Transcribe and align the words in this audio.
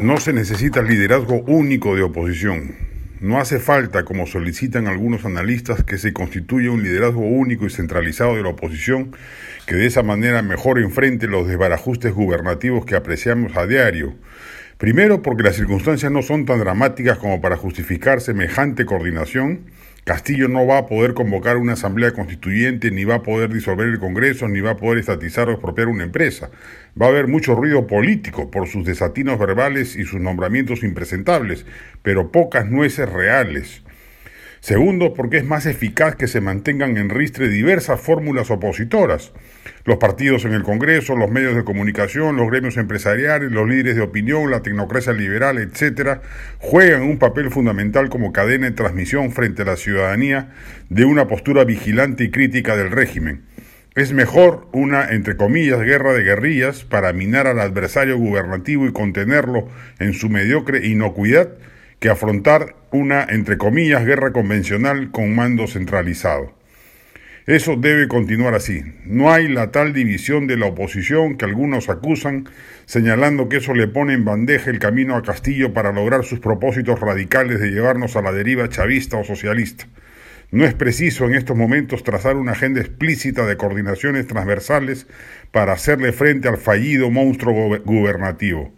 No 0.00 0.18
se 0.18 0.32
necesita 0.32 0.80
liderazgo 0.80 1.42
único 1.46 1.96
de 1.96 2.02
oposición. 2.02 2.76
No 3.20 3.40
hace 3.40 3.58
falta, 3.58 4.04
como 4.04 4.26
solicitan 4.26 4.86
algunos 4.86 5.24
analistas, 5.24 5.82
que 5.82 5.98
se 5.98 6.12
constituya 6.12 6.70
un 6.70 6.84
liderazgo 6.84 7.22
único 7.22 7.66
y 7.66 7.70
centralizado 7.70 8.36
de 8.36 8.44
la 8.44 8.50
oposición, 8.50 9.10
que 9.66 9.74
de 9.74 9.86
esa 9.86 10.04
manera 10.04 10.40
mejor 10.42 10.78
enfrente 10.78 11.26
los 11.26 11.48
desbarajustes 11.48 12.14
gubernativos 12.14 12.86
que 12.86 12.94
apreciamos 12.94 13.56
a 13.56 13.66
diario. 13.66 14.14
Primero, 14.76 15.20
porque 15.20 15.42
las 15.42 15.56
circunstancias 15.56 16.12
no 16.12 16.22
son 16.22 16.46
tan 16.46 16.60
dramáticas 16.60 17.18
como 17.18 17.40
para 17.40 17.56
justificar 17.56 18.20
semejante 18.20 18.86
coordinación. 18.86 19.62
Castillo 20.08 20.48
no 20.48 20.66
va 20.66 20.78
a 20.78 20.86
poder 20.86 21.12
convocar 21.12 21.58
una 21.58 21.74
asamblea 21.74 22.12
constituyente, 22.12 22.90
ni 22.90 23.04
va 23.04 23.16
a 23.16 23.22
poder 23.22 23.52
disolver 23.52 23.88
el 23.88 23.98
Congreso, 23.98 24.48
ni 24.48 24.62
va 24.62 24.70
a 24.70 24.76
poder 24.78 24.96
estatizar 24.96 25.50
o 25.50 25.52
expropiar 25.52 25.88
una 25.88 26.04
empresa. 26.04 26.48
Va 26.98 27.04
a 27.04 27.08
haber 27.10 27.28
mucho 27.28 27.54
ruido 27.54 27.86
político 27.86 28.50
por 28.50 28.68
sus 28.68 28.86
desatinos 28.86 29.38
verbales 29.38 29.96
y 29.96 30.04
sus 30.04 30.18
nombramientos 30.18 30.82
impresentables, 30.82 31.66
pero 32.02 32.32
pocas 32.32 32.70
nueces 32.70 33.06
reales. 33.06 33.82
Segundo, 34.60 35.14
porque 35.14 35.36
es 35.36 35.44
más 35.44 35.66
eficaz 35.66 36.16
que 36.16 36.26
se 36.26 36.40
mantengan 36.40 36.96
en 36.96 37.10
ristre 37.10 37.48
diversas 37.48 38.00
fórmulas 38.00 38.50
opositoras. 38.50 39.32
Los 39.84 39.98
partidos 39.98 40.44
en 40.44 40.52
el 40.52 40.64
Congreso, 40.64 41.16
los 41.16 41.30
medios 41.30 41.54
de 41.54 41.64
comunicación, 41.64 42.36
los 42.36 42.50
gremios 42.50 42.76
empresariales, 42.76 43.52
los 43.52 43.68
líderes 43.68 43.96
de 43.96 44.02
opinión, 44.02 44.50
la 44.50 44.62
tecnocracia 44.62 45.12
liberal, 45.12 45.58
etc., 45.58 46.18
juegan 46.58 47.02
un 47.02 47.18
papel 47.18 47.50
fundamental 47.50 48.08
como 48.08 48.32
cadena 48.32 48.66
de 48.66 48.76
transmisión 48.76 49.30
frente 49.30 49.62
a 49.62 49.66
la 49.66 49.76
ciudadanía 49.76 50.50
de 50.88 51.04
una 51.04 51.28
postura 51.28 51.64
vigilante 51.64 52.24
y 52.24 52.30
crítica 52.30 52.76
del 52.76 52.90
régimen. 52.90 53.44
Es 53.94 54.12
mejor 54.12 54.68
una, 54.72 55.08
entre 55.10 55.36
comillas, 55.36 55.80
guerra 55.80 56.12
de 56.12 56.22
guerrillas 56.22 56.84
para 56.84 57.12
minar 57.12 57.46
al 57.46 57.60
adversario 57.60 58.18
gubernativo 58.18 58.86
y 58.86 58.92
contenerlo 58.92 59.68
en 59.98 60.12
su 60.12 60.28
mediocre 60.28 60.86
inocuidad 60.86 61.48
que 62.00 62.10
afrontar 62.10 62.76
una, 62.90 63.24
entre 63.24 63.58
comillas, 63.58 64.04
guerra 64.04 64.32
convencional 64.32 65.10
con 65.10 65.34
mando 65.34 65.66
centralizado. 65.66 66.54
Eso 67.48 67.76
debe 67.76 68.08
continuar 68.08 68.54
así. 68.54 68.82
No 69.06 69.32
hay 69.32 69.48
la 69.48 69.70
tal 69.70 69.94
división 69.94 70.46
de 70.46 70.58
la 70.58 70.66
oposición 70.66 71.38
que 71.38 71.46
algunos 71.46 71.88
acusan, 71.88 72.46
señalando 72.84 73.48
que 73.48 73.56
eso 73.56 73.72
le 73.72 73.88
pone 73.88 74.12
en 74.12 74.26
bandeja 74.26 74.70
el 74.70 74.78
camino 74.78 75.16
a 75.16 75.22
Castillo 75.22 75.72
para 75.72 75.92
lograr 75.92 76.24
sus 76.24 76.40
propósitos 76.40 77.00
radicales 77.00 77.58
de 77.58 77.70
llevarnos 77.70 78.16
a 78.16 78.22
la 78.22 78.32
deriva 78.32 78.68
chavista 78.68 79.16
o 79.16 79.24
socialista. 79.24 79.86
No 80.50 80.66
es 80.66 80.74
preciso 80.74 81.24
en 81.24 81.34
estos 81.34 81.56
momentos 81.56 82.04
trazar 82.04 82.36
una 82.36 82.52
agenda 82.52 82.80
explícita 82.80 83.46
de 83.46 83.56
coordinaciones 83.56 84.26
transversales 84.26 85.06
para 85.50 85.72
hacerle 85.72 86.12
frente 86.12 86.48
al 86.48 86.58
fallido 86.58 87.10
monstruo 87.10 87.78
gubernativo. 87.82 88.77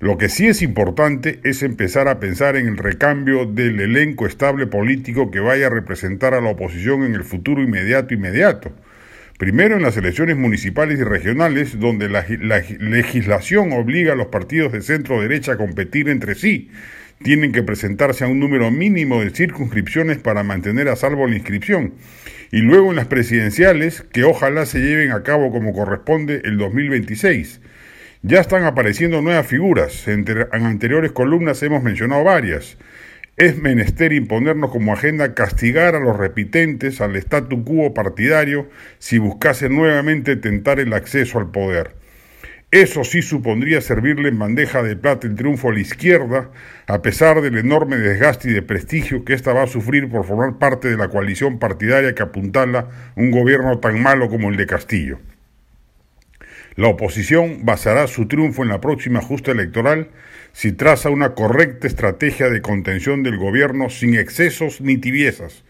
Lo 0.00 0.16
que 0.16 0.28
sí 0.28 0.46
es 0.46 0.62
importante 0.62 1.40
es 1.42 1.64
empezar 1.64 2.06
a 2.06 2.20
pensar 2.20 2.54
en 2.54 2.68
el 2.68 2.76
recambio 2.76 3.46
del 3.46 3.80
elenco 3.80 4.28
estable 4.28 4.68
político 4.68 5.32
que 5.32 5.40
vaya 5.40 5.66
a 5.66 5.70
representar 5.70 6.34
a 6.34 6.40
la 6.40 6.50
oposición 6.50 7.02
en 7.02 7.14
el 7.14 7.24
futuro 7.24 7.60
inmediato 7.64 8.14
inmediato. 8.14 8.72
Primero 9.38 9.74
en 9.74 9.82
las 9.82 9.96
elecciones 9.96 10.36
municipales 10.36 11.00
y 11.00 11.02
regionales, 11.02 11.80
donde 11.80 12.08
la, 12.08 12.24
legislación 12.78 13.72
obliga 13.72 14.12
a 14.12 14.16
los 14.16 14.28
partidos 14.28 14.72
de 14.72 14.82
centro 14.82 15.20
derecha 15.20 15.52
a 15.52 15.56
competir 15.56 16.08
entre 16.08 16.36
sí. 16.36 16.70
Tienen 17.24 17.50
que 17.50 17.64
presentarse 17.64 18.24
a 18.24 18.28
un 18.28 18.38
número 18.38 18.70
mínimo 18.70 19.20
de 19.20 19.30
circunscripciones 19.30 20.18
para 20.18 20.44
mantener 20.44 20.88
a 20.88 20.94
salvo 20.94 21.26
la 21.26 21.34
inscripción. 21.34 21.94
Y 22.52 22.58
luego 22.58 22.90
en 22.90 22.96
las 22.96 23.08
presidenciales, 23.08 24.02
que 24.12 24.22
ojalá 24.22 24.64
se 24.64 24.78
lleven 24.78 25.10
a 25.10 25.24
cabo 25.24 25.50
como 25.50 25.72
corresponde 25.72 26.42
el 26.44 26.56
2026. 26.56 27.60
Ya 28.22 28.40
están 28.40 28.64
apareciendo 28.64 29.22
nuevas 29.22 29.46
figuras. 29.46 30.08
En, 30.08 30.26
anteriores 30.50 31.12
columnas 31.12 31.62
hemos 31.62 31.84
mencionado 31.84 32.24
varias. 32.24 32.76
Es 33.36 33.56
menester 33.58 34.12
imponernos 34.12 34.72
como 34.72 34.92
agenda 34.92 35.34
castigar 35.34 35.94
a 35.94 36.00
los 36.00 36.16
repitentes 36.16 37.00
al 37.00 37.14
statu 37.14 37.64
quo 37.64 37.94
partidario 37.94 38.68
si 38.98 39.18
buscase 39.18 39.68
nuevamente 39.68 40.34
tentar 40.34 40.80
el 40.80 40.94
acceso 40.94 41.38
al 41.38 41.52
poder. 41.52 41.94
Eso 42.72 43.04
sí 43.04 43.22
supondría 43.22 43.80
servirle 43.80 44.30
en 44.30 44.38
bandeja 44.40 44.82
de 44.82 44.96
plata 44.96 45.28
el 45.28 45.36
triunfo 45.36 45.70
a 45.70 45.72
la 45.72 45.80
izquierda, 45.80 46.50
a 46.88 47.00
pesar 47.02 47.40
del 47.40 47.56
enorme 47.56 47.98
desgaste 47.98 48.50
y 48.50 48.52
de 48.52 48.62
prestigio 48.62 49.24
que 49.24 49.34
ésta 49.34 49.52
va 49.52 49.62
a 49.62 49.68
sufrir 49.68 50.08
por 50.08 50.26
formar 50.26 50.58
parte 50.58 50.88
de 50.88 50.96
la 50.96 51.08
coalición 51.08 51.60
partidaria 51.60 52.16
que 52.16 52.24
apuntala 52.24 52.88
un 53.14 53.30
gobierno 53.30 53.78
tan 53.78 54.02
malo 54.02 54.28
como 54.28 54.50
el 54.50 54.56
de 54.56 54.66
Castillo. 54.66 55.20
La 56.78 56.86
oposición 56.86 57.64
basará 57.64 58.06
su 58.06 58.28
triunfo 58.28 58.62
en 58.62 58.68
la 58.68 58.80
próxima 58.80 59.20
justa 59.20 59.50
electoral 59.50 60.10
si 60.52 60.70
traza 60.70 61.10
una 61.10 61.34
correcta 61.34 61.88
estrategia 61.88 62.50
de 62.50 62.62
contención 62.62 63.24
del 63.24 63.36
gobierno 63.36 63.90
sin 63.90 64.14
excesos 64.14 64.80
ni 64.80 64.96
tibiezas. 64.96 65.64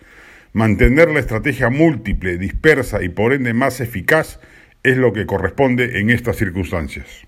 Mantener 0.53 1.09
la 1.09 1.21
estrategia 1.21 1.71
múltiple, 1.71 2.37
dispersa 2.37 3.03
y 3.03 3.09
por 3.09 3.33
ende 3.33 3.55
más 3.55 3.81
eficaz 3.81 4.39
es 4.83 4.99
lo 4.99 5.15
que 5.15 5.25
corresponde 5.25 5.99
en 5.99 6.11
estas 6.11 6.37
circunstancias. 6.37 7.28